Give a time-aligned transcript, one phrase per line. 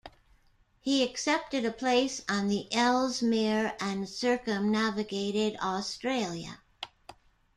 [0.79, 6.63] He accepted a place on the "Ellesmere" and circumnavigated Australia.